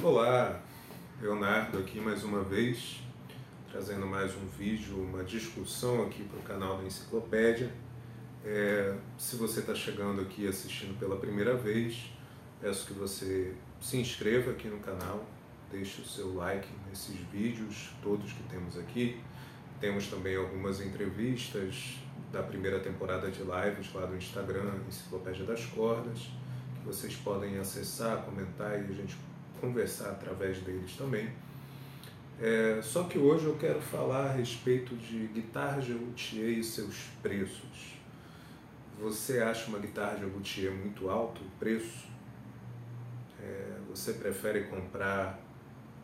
[0.00, 0.60] Olá,
[1.20, 3.00] Leonardo aqui mais uma vez,
[3.68, 7.68] trazendo mais um vídeo, uma discussão aqui para o canal da Enciclopédia.
[8.44, 12.12] É, se você está chegando aqui assistindo pela primeira vez,
[12.60, 15.26] peço que você se inscreva aqui no canal,
[15.68, 19.20] deixe o seu like nesses vídeos todos que temos aqui.
[19.80, 21.98] Temos também algumas entrevistas
[22.30, 26.30] da primeira temporada de lives lá do Instagram, Enciclopédia das Cordas,
[26.76, 29.16] que vocês podem acessar, comentar e a gente
[29.60, 31.30] conversar através deles também.
[32.40, 37.98] É, só que hoje eu quero falar a respeito de guitarra luthier e seus preços.
[39.00, 42.06] Você acha uma guitarra luthier muito alto o preço?
[43.40, 45.40] É, você prefere comprar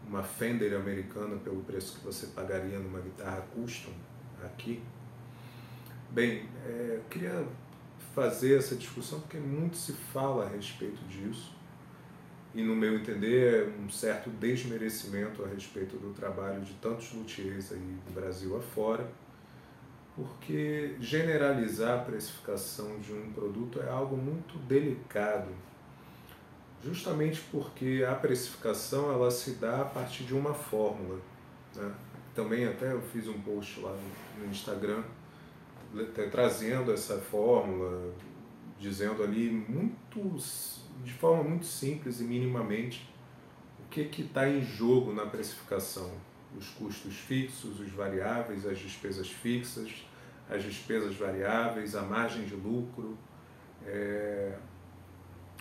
[0.07, 3.93] uma Fender americana pelo preço que você pagaria numa guitarra custom
[4.45, 4.83] aqui?
[6.11, 7.47] Bem, é, queria
[8.15, 11.55] fazer essa discussão porque muito se fala a respeito disso
[12.55, 17.99] e no meu entender um certo desmerecimento a respeito do trabalho de tantos luthiers aí
[18.07, 19.11] do Brasil afora,
[20.15, 25.51] porque generalizar a precificação de um produto é algo muito delicado,
[26.85, 31.19] justamente porque a precificação ela se dá a partir de uma fórmula.
[31.75, 31.93] Né?
[32.35, 33.97] Também até eu fiz um post lá
[34.39, 35.03] no Instagram
[36.31, 38.13] trazendo essa fórmula,
[38.79, 43.09] dizendo ali muitos de forma muito simples e minimamente
[43.81, 46.11] o que está em jogo na precificação.
[46.57, 50.07] Os custos fixos, os variáveis, as despesas fixas,
[50.49, 53.19] as despesas variáveis, a margem de lucro,
[53.85, 54.57] é,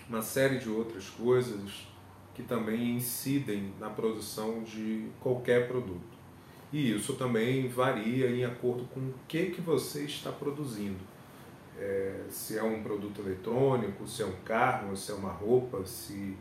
[0.08, 1.88] uma série de outras coisas
[2.34, 6.14] que também incidem na produção de qualquer produto.
[6.72, 11.13] E isso também varia em acordo com o que, que você está produzindo
[11.80, 16.38] é, se é um produto eletrônico, se é um carro, se é uma roupa, se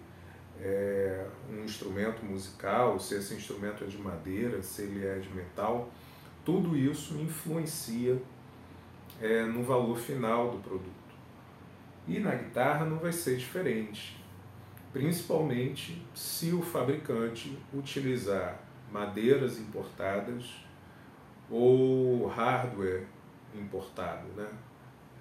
[0.61, 5.91] é um instrumento musical, se esse instrumento é de madeira, se ele é de metal,
[6.45, 8.21] tudo isso influencia
[9.21, 11.03] é, no valor final do produto.
[12.07, 14.23] E na guitarra não vai ser diferente,
[14.93, 18.61] principalmente se o fabricante utilizar
[18.91, 20.65] madeiras importadas
[21.49, 23.07] ou hardware
[23.55, 24.49] importado, né?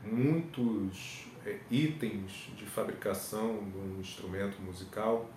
[0.04, 5.30] Muitos é, itens de fabricação de um instrumento musical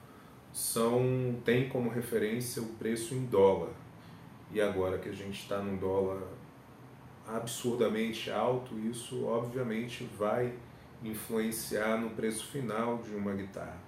[0.53, 3.73] são têm como referência o preço em dólar.
[4.53, 6.23] E agora que a gente está num dólar
[7.27, 10.55] absurdamente alto, isso obviamente vai
[11.03, 13.79] influenciar no preço final de uma guitarra.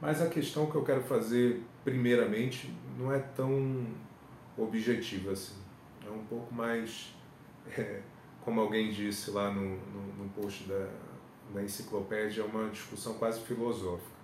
[0.00, 3.86] Mas a questão que eu quero fazer primeiramente não é tão
[4.56, 5.56] objetiva assim.
[6.06, 7.14] É um pouco mais
[7.78, 8.00] é,
[8.44, 10.88] como alguém disse lá no, no, no post da,
[11.52, 14.14] da enciclopédia, é uma discussão quase filosófica,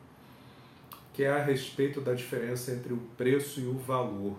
[1.13, 4.37] que é a respeito da diferença entre o preço e o valor.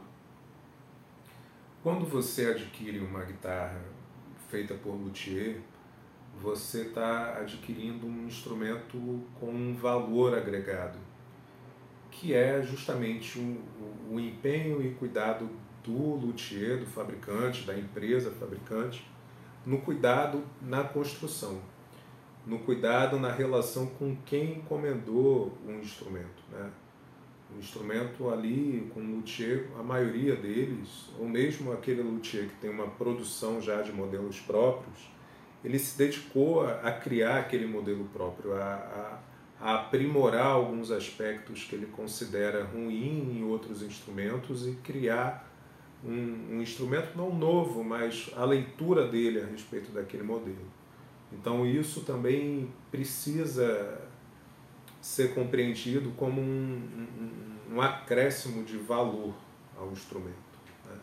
[1.81, 3.81] Quando você adquire uma guitarra
[4.49, 5.61] feita por luthier,
[6.39, 10.99] você está adquirindo um instrumento com um valor agregado,
[12.11, 13.41] que é justamente o,
[14.11, 15.49] o, o empenho e cuidado
[15.83, 19.10] do luthier, do fabricante, da empresa fabricante,
[19.66, 21.61] no cuidado na construção,
[22.45, 26.44] no cuidado na relação com quem encomendou um instrumento.
[26.51, 26.72] Né?
[27.55, 32.69] O instrumento ali, com o luthier, a maioria deles, ou mesmo aquele luthier que tem
[32.69, 35.11] uma produção já de modelos próprios,
[35.63, 39.19] ele se dedicou a, criar aquele modelo próprio, a, a,
[39.59, 45.50] a, aprimorar alguns aspectos que ele considera ruim em outros instrumentos e criar
[46.03, 50.66] um, um instrumento não novo, mas a leitura dele a respeito daquele modelo.
[51.31, 54.01] Então isso também precisa
[55.01, 56.81] ser compreendido como um,
[57.69, 59.34] um, um acréscimo de valor
[59.78, 60.35] ao instrumento.
[60.85, 60.97] Né?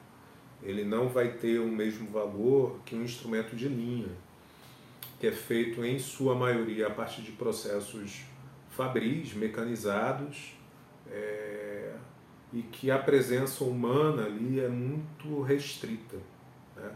[0.62, 4.12] Ele não vai ter o mesmo valor que um instrumento de linha,
[5.18, 8.22] que é feito em sua maioria a partir de processos
[8.70, 10.56] fabris, mecanizados,
[11.10, 11.94] é,
[12.52, 16.16] e que a presença humana ali é muito restrita.
[16.76, 16.90] Né?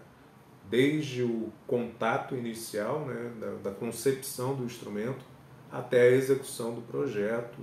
[0.71, 5.25] Desde o contato inicial, né, da, da, concepção do instrumento,
[5.71, 7.59] até a execução do projeto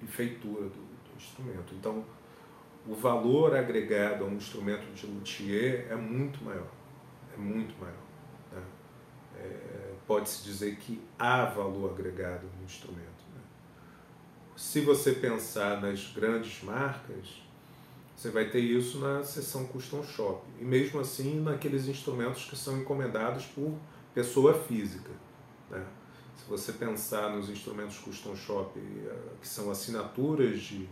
[0.00, 1.74] e, e feitura do, do, instrumento.
[1.74, 2.04] Então,
[2.86, 6.70] o valor agregado a um instrumento de luthier é muito maior.
[7.34, 7.94] É muito maior.
[8.52, 8.62] Né?
[9.38, 13.19] É, Pode-se dizer que há valor agregado no instrumento
[14.60, 17.42] se você pensar nas grandes marcas,
[18.14, 20.46] você vai ter isso na seção custom shop.
[20.60, 23.74] E mesmo assim naqueles instrumentos que são encomendados por
[24.14, 25.10] pessoa física.
[25.70, 25.82] Né?
[26.36, 30.86] Se você pensar nos instrumentos custom shop, eh, que são assinaturas de,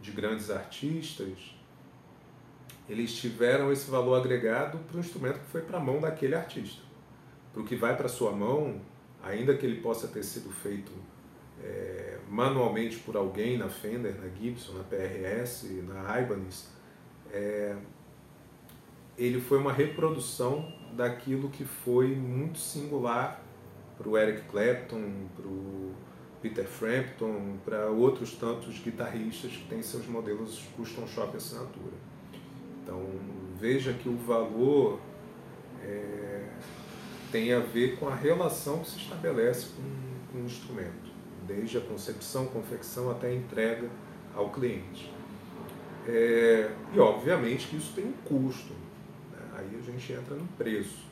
[0.00, 1.54] de grandes artistas,
[2.88, 6.80] eles tiveram esse valor agregado para o instrumento que foi para a mão daquele artista.
[7.52, 8.80] Para o que vai para a sua mão,
[9.22, 10.90] ainda que ele possa ter sido feito
[11.62, 16.68] é, manualmente por alguém na Fender, na Gibson, na PRS, na Ibanez,
[17.32, 17.76] é,
[19.18, 23.42] ele foi uma reprodução daquilo que foi muito singular
[23.96, 25.92] para o Eric Clapton, para o
[26.40, 31.96] Peter Frampton, para outros tantos guitarristas que têm seus modelos custom shop assinatura.
[32.82, 33.00] Então
[33.58, 34.98] veja que o valor
[35.80, 36.48] é,
[37.30, 41.11] tem a ver com a relação que se estabelece com, com o instrumento,
[41.46, 43.88] desde a concepção, confecção até a entrega
[44.34, 45.12] ao cliente.
[46.06, 48.72] É, e obviamente que isso tem um custo.
[49.32, 49.38] Né?
[49.56, 51.04] Aí a gente entra no preço,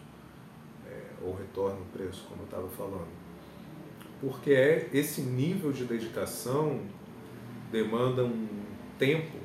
[0.88, 3.20] é, ou retorna o preço, como eu estava falando
[4.20, 6.80] porque é esse nível de dedicação
[7.72, 8.48] demanda um
[8.98, 9.38] tempo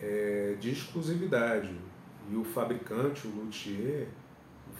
[0.00, 1.74] é, de exclusividade
[2.30, 4.08] e o fabricante, o luthier,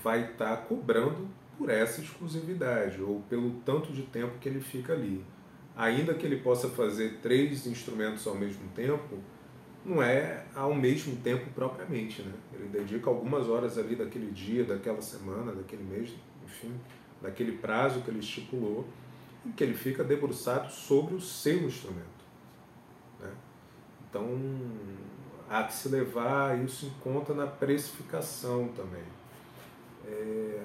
[0.02, 4.92] vai estar tá cobrando por essa exclusividade ou pelo tanto de tempo que ele fica
[4.92, 5.24] ali.
[5.76, 9.18] Ainda que ele possa fazer três instrumentos ao mesmo tempo,
[9.84, 12.32] não é ao mesmo tempo propriamente, né?
[12.52, 16.14] Ele dedica algumas horas ali daquele dia, daquela semana, daquele mês,
[16.44, 16.72] enfim,
[17.20, 18.86] daquele prazo que ele estipulou,
[19.44, 22.06] em que ele fica debruçado sobre o seu instrumento.
[23.20, 23.30] Né?
[24.08, 24.26] Então,
[25.48, 29.04] há que se levar isso em conta na precificação também.
[30.06, 30.64] É,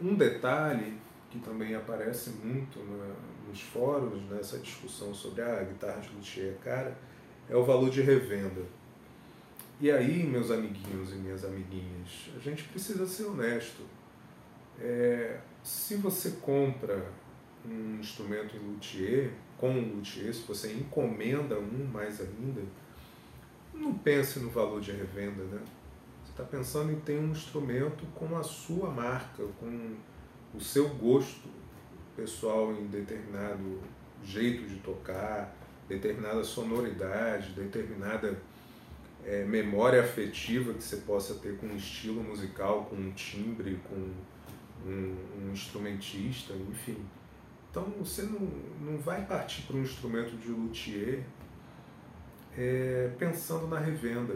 [0.00, 0.98] um detalhe
[1.30, 3.14] que também aparece muito na,
[3.48, 6.98] nos fóruns, nessa discussão sobre a ah, guitarra de luthier é cara,
[7.48, 8.62] é o valor de revenda.
[9.80, 13.82] E aí, meus amiguinhos e minhas amiguinhas, a gente precisa ser honesto.
[14.78, 17.04] É, se você compra
[17.66, 22.62] um instrumento em luthier, com um luthier, se você encomenda um mais ainda,
[23.72, 25.60] não pense no valor de revenda, né?
[26.42, 29.94] Está pensando em ter um instrumento com a sua marca, com
[30.52, 31.48] o seu gosto
[32.16, 33.78] pessoal em determinado
[34.24, 35.54] jeito de tocar,
[35.88, 38.36] determinada sonoridade, determinada
[39.24, 44.10] é, memória afetiva que você possa ter com um estilo musical, com um timbre, com
[44.84, 46.98] um, um instrumentista, enfim.
[47.70, 48.40] Então você não,
[48.80, 51.22] não vai partir para um instrumento de luthier
[52.58, 54.34] é, pensando na revenda.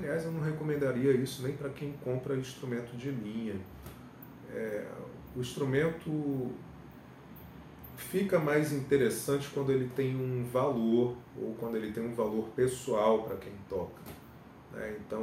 [0.00, 3.60] Aliás, eu não recomendaria isso nem para quem compra instrumento de linha.
[4.50, 4.86] É,
[5.36, 6.50] o instrumento
[7.98, 13.24] fica mais interessante quando ele tem um valor ou quando ele tem um valor pessoal
[13.24, 14.00] para quem toca.
[14.72, 14.96] Né?
[14.98, 15.22] Então,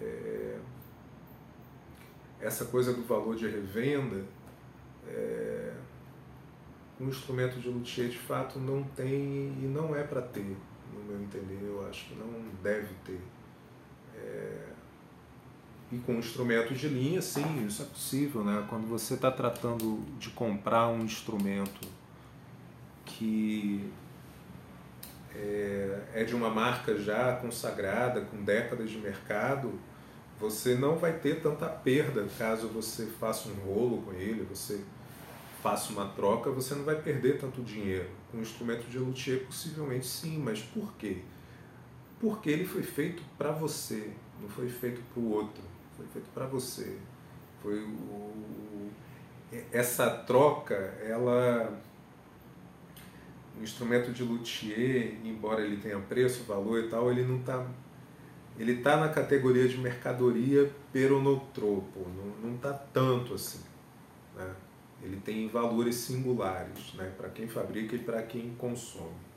[0.00, 0.58] é,
[2.40, 4.24] essa coisa do valor de revenda,
[5.08, 5.74] é,
[7.00, 10.56] um instrumento de luthier de fato não tem e não é para ter,
[11.12, 12.28] meu entender, eu acho que não
[12.62, 13.20] deve ter.
[14.16, 14.66] É,
[15.90, 18.64] e com instrumentos de linha, sim, isso é possível, né?
[18.68, 21.86] Quando você está tratando de comprar um instrumento
[23.04, 23.90] que
[25.34, 29.78] é, é de uma marca já consagrada, com décadas de mercado,
[30.40, 34.82] você não vai ter tanta perda caso você faça um rolo com ele, você
[35.62, 38.08] faça uma troca, você não vai perder tanto dinheiro.
[38.34, 41.18] Um instrumento de luthier, possivelmente sim, mas por quê?
[42.18, 44.10] Porque ele foi feito para você,
[44.40, 45.62] não foi feito para o outro,
[45.96, 46.98] foi feito para você.
[47.62, 48.90] Foi o...
[49.70, 50.74] Essa troca,
[51.04, 51.78] ela.
[53.58, 57.66] O instrumento de luthier, embora ele tenha preço, valor e tal, ele não está
[58.58, 62.06] ele está na categoria de mercadoria peronotropo,
[62.42, 63.60] não está tanto assim.
[64.36, 64.54] Né?
[65.02, 67.12] Ele tem valores singulares né?
[67.16, 69.32] para quem fabrica e para quem consome.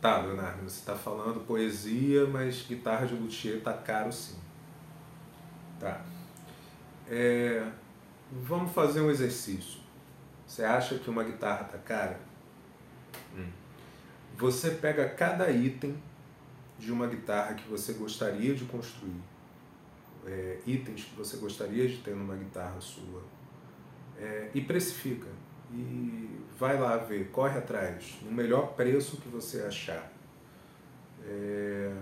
[0.00, 4.36] Tá, Leonardo, você está falando poesia, mas guitarra de luthier está caro sim.
[5.78, 6.04] Tá.
[7.08, 7.64] É,
[8.32, 9.80] vamos fazer um exercício.
[10.44, 12.20] Você acha que uma guitarra está cara?
[13.36, 13.48] Hum.
[14.36, 15.96] Você pega cada item
[16.78, 19.22] de uma guitarra que você gostaria de construir,
[20.26, 23.22] é, itens que você gostaria de ter numa guitarra sua,
[24.18, 25.28] é, e precifica.
[25.72, 30.12] E vai lá ver, corre atrás, no melhor preço que você achar.
[31.24, 31.94] É,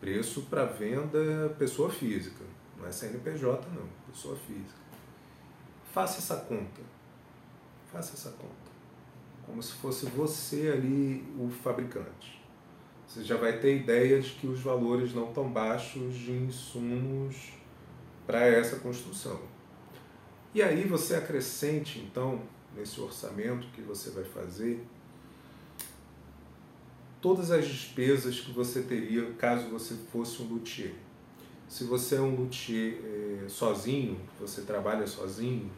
[0.00, 2.44] preço para venda pessoa física,
[2.78, 4.78] não é CNPJ não, pessoa física.
[5.92, 6.80] Faça essa conta.
[7.92, 8.68] Faça essa conta.
[9.44, 12.38] Como se fosse você ali o fabricante
[13.08, 17.54] você já vai ter ideia de que os valores não estão baixos de insumos
[18.26, 19.40] para essa construção.
[20.54, 22.40] E aí você acrescente, então,
[22.76, 24.84] nesse orçamento que você vai fazer,
[27.20, 30.94] todas as despesas que você teria caso você fosse um luthier.
[31.68, 35.70] Se você é um luthier é, sozinho, você trabalha sozinho,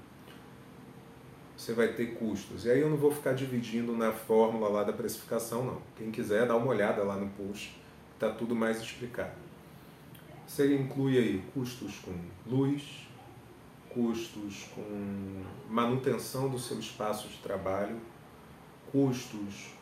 [1.56, 2.64] você vai ter custos.
[2.64, 5.82] E aí eu não vou ficar dividindo na fórmula lá da precificação, não.
[5.96, 7.76] Quem quiser, dá uma olhada lá no post,
[8.14, 9.34] está tudo mais explicado.
[10.46, 12.12] Você inclui aí custos com
[12.46, 13.08] luz,
[13.90, 17.96] custos com manutenção do seu espaço de trabalho,
[18.90, 19.74] custos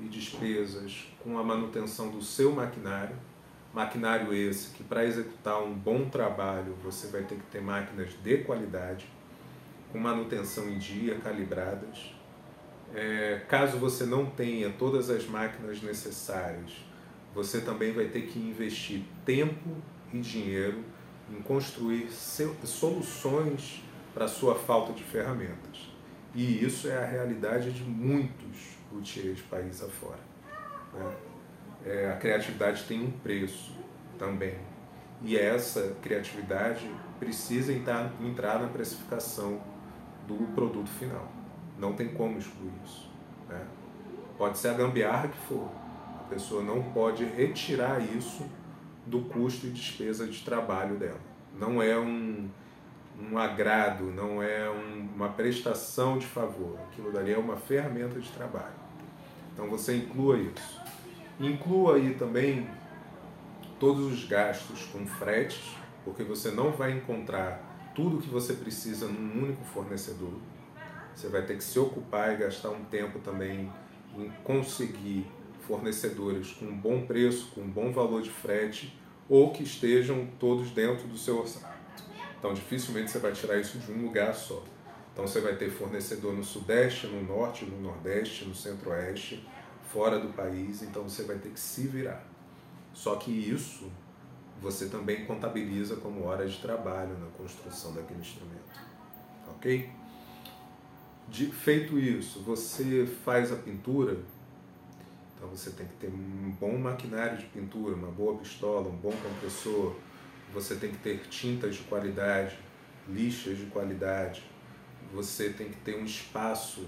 [0.00, 3.16] e despesas com a manutenção do seu maquinário.
[3.72, 8.38] Maquinário esse que, para executar um bom trabalho, você vai ter que ter máquinas de
[8.38, 9.06] qualidade,
[9.92, 12.14] com manutenção em dia, calibradas.
[12.94, 16.72] É, caso você não tenha todas as máquinas necessárias,
[17.34, 19.70] você também vai ter que investir tempo
[20.12, 20.82] e dinheiro
[21.30, 23.82] em construir soluções
[24.14, 25.90] para sua falta de ferramentas.
[26.34, 30.20] E isso é a realidade de muitos luthiers país afora.
[30.92, 31.12] Né?
[31.84, 33.76] É, a criatividade tem um preço
[34.18, 34.56] também.
[35.22, 39.60] E essa criatividade precisa entrar, entrar na precificação
[40.26, 41.30] do produto final.
[41.78, 43.10] Não tem como excluir isso.
[43.48, 43.66] Né?
[44.36, 45.68] Pode ser a gambiarra que for.
[46.20, 48.44] A pessoa não pode retirar isso
[49.06, 51.20] do custo e despesa de trabalho dela.
[51.58, 52.48] Não é um,
[53.20, 56.78] um agrado, não é um, uma prestação de favor.
[56.90, 58.74] Aquilo dali é uma ferramenta de trabalho.
[59.52, 60.82] Então você inclua isso.
[61.40, 62.68] Inclua aí também
[63.78, 69.44] todos os gastos com fretes, porque você não vai encontrar tudo que você precisa num
[69.44, 70.34] único fornecedor.
[71.14, 73.72] Você vai ter que se ocupar e gastar um tempo também
[74.16, 75.26] em conseguir
[75.66, 78.96] fornecedores com um bom preço, com um bom valor de frete
[79.28, 81.76] ou que estejam todos dentro do seu orçamento.
[82.38, 84.62] Então, dificilmente você vai tirar isso de um lugar só.
[85.12, 89.46] Então, você vai ter fornecedor no Sudeste, no Norte, no Nordeste, no Centro-Oeste,
[89.90, 90.82] fora do país.
[90.82, 92.24] Então, você vai ter que se virar.
[92.92, 93.90] Só que isso
[94.60, 98.80] você também contabiliza como horas de trabalho na construção daquele instrumento.
[99.48, 99.90] Ok?
[101.28, 104.18] De, feito isso, você faz a pintura
[105.36, 109.12] então você tem que ter um bom maquinário de pintura, uma boa pistola, um bom
[109.12, 109.94] compressor.
[110.54, 112.58] Você tem que ter tintas de qualidade,
[113.06, 114.42] lixas de qualidade.
[115.12, 116.86] Você tem que ter um espaço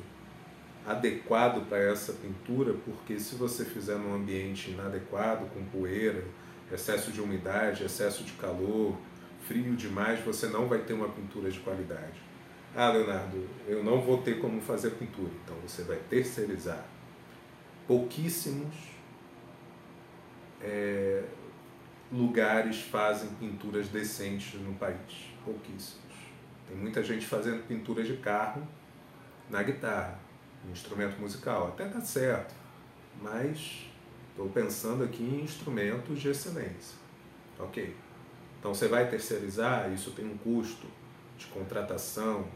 [0.86, 6.24] adequado para essa pintura, porque se você fizer num ambiente inadequado, com poeira,
[6.72, 8.96] excesso de umidade, excesso de calor,
[9.46, 12.18] frio demais, você não vai ter uma pintura de qualidade.
[12.74, 16.84] Ah, Leonardo, eu não vou ter como fazer pintura, então você vai terceirizar
[17.88, 18.74] pouquíssimos
[20.60, 21.24] é,
[22.12, 25.32] lugares fazem pinturas decentes no país.
[25.42, 26.14] Pouquíssimos.
[26.68, 28.68] Tem muita gente fazendo pintura de carro
[29.48, 30.20] na guitarra,
[30.62, 31.68] no instrumento musical.
[31.68, 32.54] Até tá certo,
[33.22, 33.90] mas
[34.30, 36.98] estou pensando aqui em instrumentos de excelência.
[37.58, 37.96] Ok.
[38.58, 40.86] Então você vai terceirizar, isso tem um custo
[41.38, 42.46] de contratação,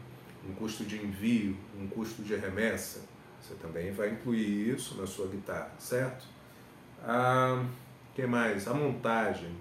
[0.47, 3.12] um custo de envio, um custo de remessa
[3.43, 6.25] você também vai incluir isso na sua guitarra, certo?
[7.05, 7.61] Ah,
[8.15, 8.67] que mais?
[8.67, 9.51] A montagem.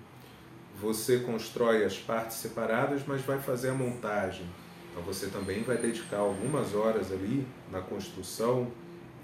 [0.81, 4.47] Você constrói as partes separadas, mas vai fazer a montagem.
[4.91, 8.71] Então você também vai dedicar algumas horas ali na construção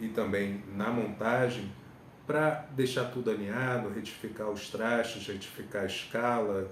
[0.01, 1.71] e também na montagem
[2.27, 6.71] para deixar tudo alinhado, retificar os trastes, retificar a escala,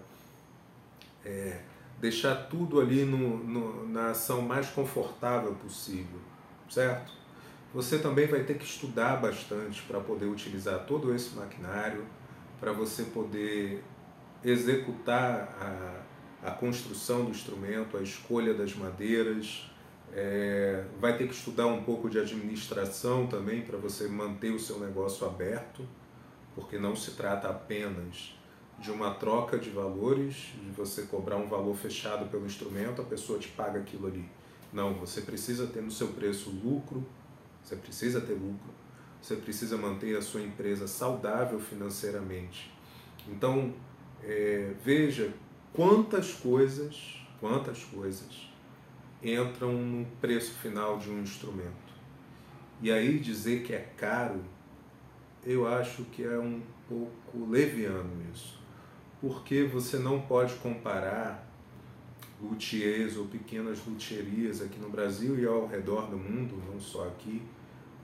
[1.24, 1.60] é,
[2.00, 6.20] deixar tudo ali no, no, na ação mais confortável possível,
[6.68, 7.15] certo?
[7.76, 12.06] Você também vai ter que estudar bastante para poder utilizar todo esse maquinário,
[12.58, 13.84] para você poder
[14.42, 15.54] executar
[16.42, 19.70] a, a construção do instrumento, a escolha das madeiras.
[20.10, 24.80] É, vai ter que estudar um pouco de administração também para você manter o seu
[24.80, 25.86] negócio aberto,
[26.54, 28.34] porque não se trata apenas
[28.78, 33.38] de uma troca de valores, de você cobrar um valor fechado pelo instrumento, a pessoa
[33.38, 34.26] te paga aquilo ali.
[34.72, 37.06] Não, você precisa ter no seu preço lucro,
[37.66, 38.72] você precisa ter lucro,
[39.20, 42.72] você precisa manter a sua empresa saudável financeiramente.
[43.26, 43.74] Então,
[44.22, 45.34] é, veja
[45.72, 48.48] quantas coisas, quantas coisas
[49.20, 51.92] entram no preço final de um instrumento.
[52.80, 54.44] E aí dizer que é caro,
[55.44, 58.60] eu acho que é um pouco leviano isso.
[59.20, 61.44] Porque você não pode comparar
[62.40, 67.42] luthiers ou pequenas lutherias aqui no Brasil e ao redor do mundo, não só aqui,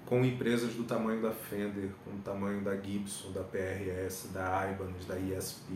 [0.07, 5.07] com empresas do tamanho da Fender, com o tamanho da Gibson, da PRS, da Ibanez,
[5.07, 5.73] da ESP,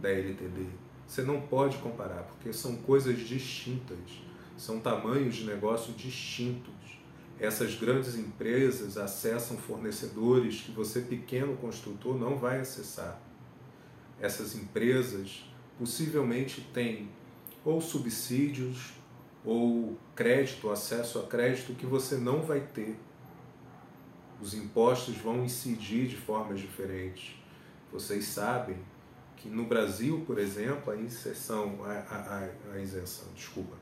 [0.00, 0.66] da LTD.
[1.06, 3.98] Você não pode comparar, porque são coisas distintas,
[4.56, 6.72] são tamanhos de negócio distintos.
[7.38, 13.20] essas grandes empresas acessam fornecedores que você, pequeno construtor, não vai acessar.
[14.20, 15.44] Essas empresas
[15.76, 17.10] possivelmente têm
[17.64, 18.92] ou subsídios
[19.44, 22.96] ou crédito, acesso a crédito que você não vai ter.
[24.40, 27.34] Os impostos vão incidir de formas diferentes.
[27.92, 28.76] Vocês sabem
[29.36, 33.76] que no Brasil, por exemplo, a inserção, a, a, a isenção, desculpa,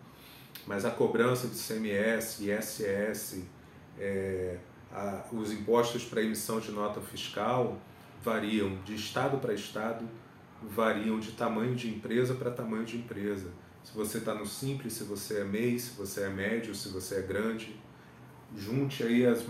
[0.66, 3.44] mas a cobrança de CMS, ISS,
[3.98, 4.58] é,
[4.92, 7.78] a, os impostos para emissão de nota fiscal
[8.22, 10.08] variam de estado para estado,
[10.62, 13.50] variam de tamanho de empresa para tamanho de empresa.
[13.82, 17.16] Se você está no simples, se você é MEI, se você é médio, se você
[17.16, 17.76] é grande,
[18.56, 19.44] junte aí as,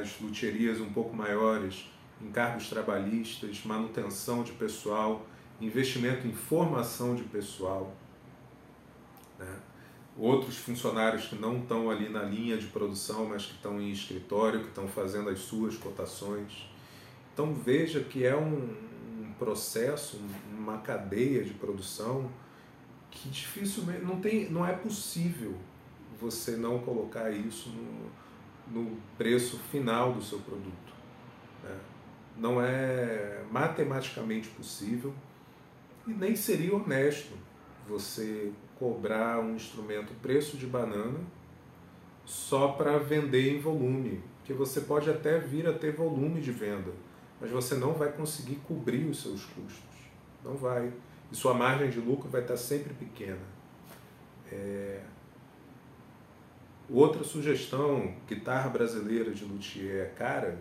[0.00, 5.26] as luterias um pouco maiores, encargos trabalhistas, manutenção de pessoal,
[5.60, 7.94] investimento em formação de pessoal.
[9.38, 9.56] Né?
[10.16, 14.60] Outros funcionários que não estão ali na linha de produção, mas que estão em escritório,
[14.60, 16.68] que estão fazendo as suas cotações.
[17.32, 18.76] Então veja que é um,
[19.20, 20.20] um processo,
[20.50, 22.28] uma cadeia de produção
[23.10, 25.56] que dificilmente não tem, não é possível
[26.20, 30.92] você não colocar isso no, no preço final do seu produto.
[31.62, 31.76] Né?
[32.36, 35.14] Não é matematicamente possível
[36.06, 37.34] e nem seria honesto
[37.86, 41.18] você cobrar um instrumento preço de banana
[42.24, 46.92] só para vender em volume, que você pode até vir a ter volume de venda,
[47.40, 49.82] mas você não vai conseguir cobrir os seus custos.
[50.44, 50.92] Não vai
[51.30, 53.42] e sua margem de lucro vai estar sempre pequena.
[54.50, 55.02] É...
[56.90, 60.58] Outra sugestão, guitarra brasileira de luthier é cara.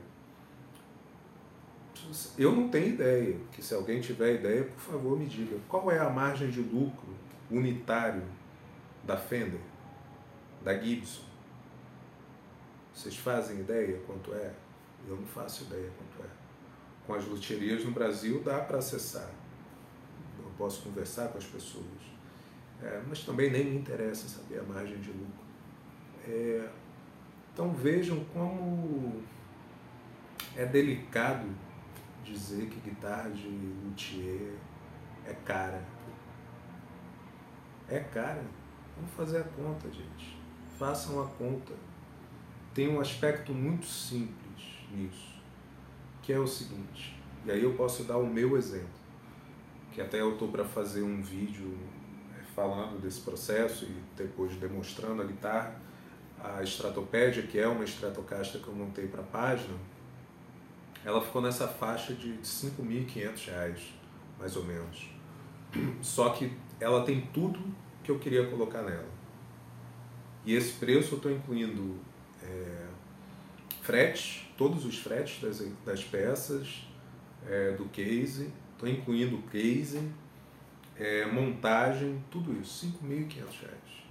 [2.37, 5.57] Eu não tenho ideia, que se alguém tiver ideia, por favor me diga.
[5.67, 7.07] Qual é a margem de lucro
[7.49, 8.23] unitário
[9.03, 9.59] da Fender,
[10.63, 11.23] da Gibson?
[12.93, 14.53] Vocês fazem ideia quanto é?
[15.07, 16.29] Eu não faço ideia quanto é.
[17.05, 19.31] Com as lutherias no Brasil dá para acessar
[20.57, 21.85] posso conversar com as pessoas.
[22.81, 25.46] É, mas também nem me interessa saber a margem de lucro.
[26.27, 26.69] É,
[27.53, 29.23] então vejam como
[30.55, 31.47] é delicado
[32.23, 34.53] dizer que guitarra de luthier
[35.25, 35.83] é cara.
[37.87, 38.43] É cara.
[38.95, 40.37] Vamos fazer a conta, gente.
[40.77, 41.73] Façam a conta.
[42.73, 45.41] Tem um aspecto muito simples nisso,
[46.21, 48.97] que é o seguinte, e aí eu posso dar o meu exemplo
[49.97, 51.75] que até eu estou para fazer um vídeo
[52.39, 55.75] é, falando desse processo e depois demonstrando a guitarra.
[56.43, 59.75] A Stratopédia, que é uma Stratocaster que eu montei para a página,
[61.03, 63.79] ela ficou nessa faixa de R$ 5.500,
[64.39, 65.09] mais ou menos.
[66.01, 67.59] Só que ela tem tudo
[68.03, 69.09] que eu queria colocar nela.
[70.45, 71.99] E esse preço eu estou incluindo
[72.41, 72.87] é,
[74.57, 76.87] todos os fretes das, das peças,
[77.45, 80.07] é, do case, Estou incluindo case,
[80.95, 84.06] é, montagem, tudo isso, R$ 5.500.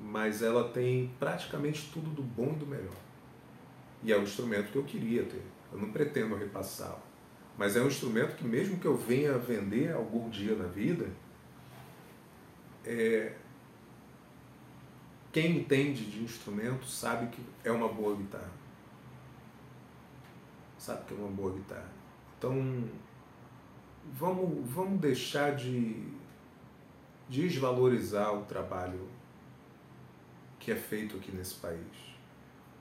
[0.00, 2.96] Mas ela tem praticamente tudo do bom e do melhor.
[4.02, 5.42] E é o instrumento que eu queria ter.
[5.72, 7.02] Eu não pretendo repassá-lo.
[7.56, 11.08] Mas é um instrumento que mesmo que eu venha a vender algum dia na vida,
[12.84, 13.34] é,
[15.32, 18.52] quem entende de instrumento sabe que é uma boa guitarra.
[20.78, 21.90] Sabe que é uma boa guitarra.
[22.38, 22.84] Então,
[24.12, 26.12] vamos, vamos deixar de
[27.28, 29.08] desvalorizar o trabalho
[30.64, 32.14] que é feito aqui nesse país.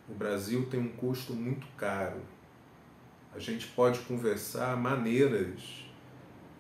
[0.10, 2.22] O Brasil tem um custo muito caro.
[3.36, 5.86] A gente pode conversar maneiras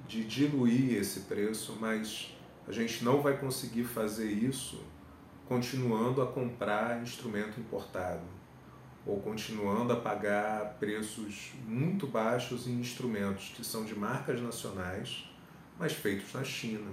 [0.06, 2.36] de diluir esse preço, mas
[2.68, 4.84] a gente não vai conseguir fazer isso
[5.48, 8.24] continuando a comprar instrumento importado
[9.06, 15.30] ou continuando a pagar preços muito baixos em instrumentos que são de marcas nacionais,
[15.78, 16.92] mas feitos na China.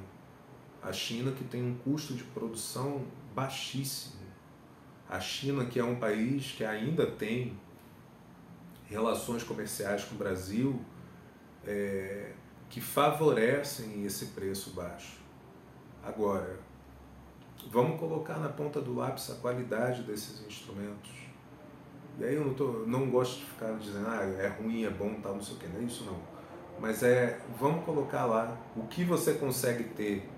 [0.83, 4.20] A China que tem um custo de produção baixíssimo.
[5.11, 7.59] A China que é um país que ainda tem
[8.87, 10.81] relações comerciais com o Brasil
[11.67, 12.33] é,
[12.71, 15.19] que favorecem esse preço baixo.
[16.03, 16.59] Agora,
[17.71, 21.21] vamos colocar na ponta do lápis a qualidade desses instrumentos
[22.21, 25.15] e aí eu não, tô, não gosto de ficar dizendo, ah, é ruim, é bom,
[25.23, 26.19] tal, não sei o que, não é isso não.
[26.79, 30.29] Mas é, vamos colocar lá o que você consegue ter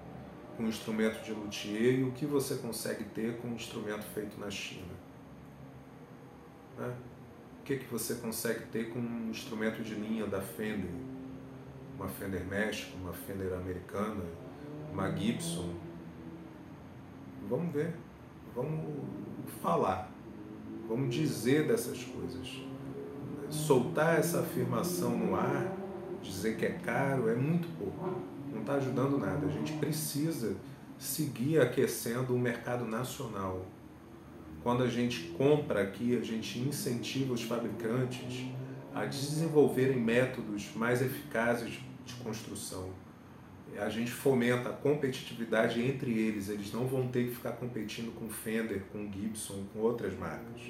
[0.56, 4.38] com um instrumento de luthier e o que você consegue ter com um instrumento feito
[4.38, 4.92] na China.
[6.78, 6.94] Né?
[7.60, 10.90] O que, que você consegue ter com um instrumento de linha da Fender?
[11.96, 14.24] Uma Fender México, uma Fender americana,
[14.92, 15.74] uma Gibson.
[17.48, 17.94] Vamos ver,
[18.54, 18.84] vamos
[19.62, 20.12] falar
[20.92, 22.62] vamos dizer dessas coisas.
[23.48, 25.74] Soltar essa afirmação no ar,
[26.22, 28.20] dizer que é caro, é muito pouco.
[28.52, 29.46] Não está ajudando nada.
[29.46, 30.56] A gente precisa
[30.98, 33.66] seguir aquecendo o mercado nacional.
[34.62, 38.46] Quando a gente compra aqui, a gente incentiva os fabricantes
[38.94, 42.90] a desenvolverem métodos mais eficazes de construção.
[43.78, 48.28] A gente fomenta a competitividade entre eles, eles não vão ter que ficar competindo com
[48.28, 50.60] Fender, com Gibson, com outras marcas.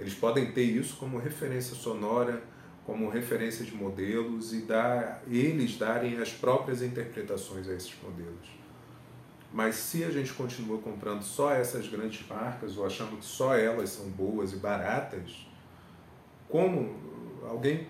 [0.00, 2.42] Eles podem ter isso como referência sonora,
[2.88, 8.48] como referência de modelos e dar, eles darem as próprias interpretações a esses modelos.
[9.52, 13.90] Mas se a gente continua comprando só essas grandes marcas ou achando que só elas
[13.90, 15.46] são boas e baratas,
[16.48, 16.96] como
[17.46, 17.88] alguém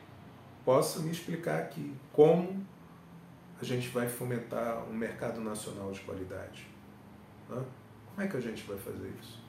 [0.65, 2.67] possa me explicar aqui como
[3.63, 6.67] a gente vai fomentar um mercado nacional de qualidade?
[7.49, 7.65] Hã?
[8.11, 9.41] Como é que a gente vai fazer isso?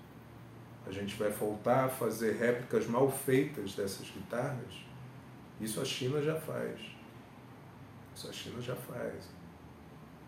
[0.85, 4.88] A gente vai voltar a fazer réplicas mal feitas dessas guitarras?
[5.59, 6.79] Isso a China já faz.
[8.15, 9.29] Isso a China já faz.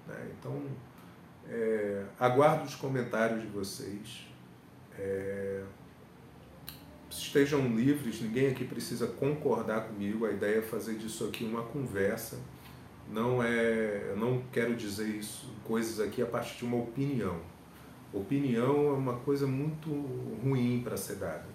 [0.07, 0.31] Né?
[0.37, 0.61] Então,
[1.47, 4.27] é, aguardo os comentários de vocês.
[4.97, 5.63] É,
[7.09, 10.25] estejam livres, ninguém aqui precisa concordar comigo.
[10.25, 12.39] A ideia é fazer disso aqui uma conversa.
[13.09, 17.41] Não é, eu não quero dizer isso, coisas aqui a partir de uma opinião.
[18.13, 19.89] Opinião é uma coisa muito
[20.43, 21.45] ruim para ser dada.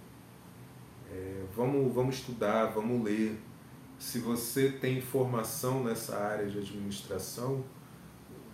[1.10, 3.38] É, vamos, vamos estudar, vamos ler.
[3.98, 7.64] Se você tem formação nessa área de administração,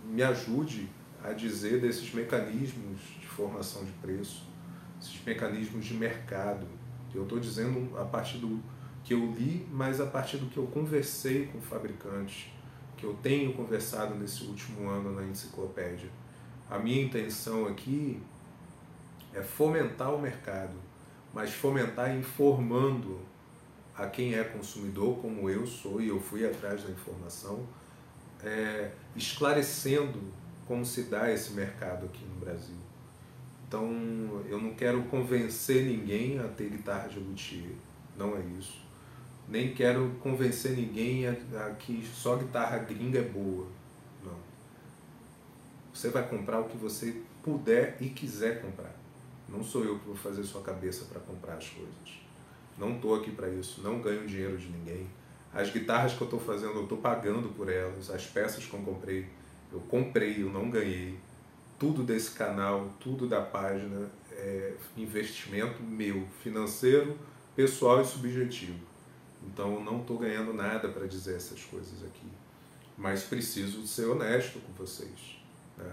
[0.05, 0.89] me ajude
[1.21, 4.47] a dizer desses mecanismos de formação de preço,
[4.99, 6.65] esses mecanismos de mercado.
[7.13, 8.61] Eu estou dizendo a partir do
[9.03, 12.49] que eu li, mas a partir do que eu conversei com fabricantes,
[12.95, 16.09] que eu tenho conversado nesse último ano na enciclopédia.
[16.69, 18.21] A minha intenção aqui
[19.33, 20.75] é fomentar o mercado,
[21.33, 23.19] mas fomentar informando
[23.95, 27.65] a quem é consumidor, como eu sou, e eu fui atrás da informação,
[28.43, 30.19] é, esclarecendo
[30.67, 32.75] como se dá esse mercado aqui no Brasil.
[33.67, 37.75] Então, eu não quero convencer ninguém a ter guitarra de luthier,
[38.17, 38.83] não é isso.
[39.47, 41.31] Nem quero convencer ninguém a,
[41.65, 43.67] a que só guitarra gringa é boa,
[44.23, 44.37] não.
[45.93, 48.95] Você vai comprar o que você puder e quiser comprar.
[49.49, 52.22] Não sou eu que vou fazer sua cabeça para comprar as coisas.
[52.77, 55.07] Não estou aqui para isso, não ganho dinheiro de ninguém.
[55.53, 58.09] As guitarras que eu estou fazendo, eu estou pagando por elas.
[58.09, 59.27] As peças que eu comprei,
[59.71, 61.19] eu comprei, eu não ganhei.
[61.77, 67.17] Tudo desse canal, tudo da página é investimento meu, financeiro,
[67.55, 68.79] pessoal e subjetivo.
[69.45, 72.27] Então eu não estou ganhando nada para dizer essas coisas aqui.
[72.97, 75.37] Mas preciso ser honesto com vocês.
[75.77, 75.91] Né?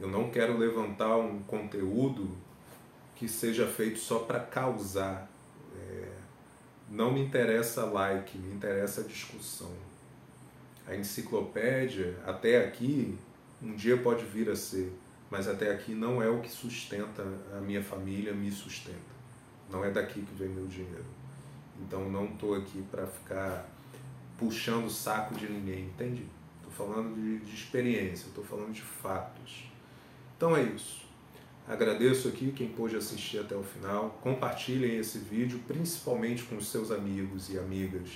[0.00, 2.36] Eu não quero levantar um conteúdo
[3.16, 5.30] que seja feito só para causar.
[6.92, 9.72] Não me interessa like, me interessa discussão
[10.86, 13.16] a enciclopédia, até aqui,
[13.62, 14.92] um dia pode vir a ser,
[15.30, 17.24] mas até aqui não é o que sustenta
[17.56, 19.12] a minha família, me sustenta.
[19.70, 21.04] Não é daqui que vem meu dinheiro.
[21.80, 23.66] Então não estou aqui para ficar
[24.38, 26.26] puxando o saco de ninguém, entende?
[26.56, 29.70] Estou falando de, de experiência, estou falando de fatos.
[30.36, 31.01] Então é isso.
[31.68, 34.18] Agradeço aqui quem pôde assistir até o final.
[34.20, 38.10] Compartilhem esse vídeo, principalmente com os seus amigos e amigas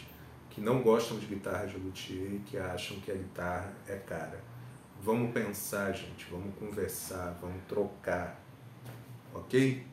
[0.50, 4.42] que não gostam de guitarra de luthier e que acham que a guitarra é cara.
[5.02, 8.42] Vamos pensar, gente, vamos conversar, vamos trocar,
[9.34, 9.86] ok?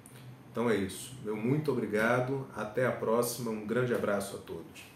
[0.51, 1.15] Então é isso.
[1.23, 4.92] Meu muito obrigado, até a próxima, um grande abraço a todos.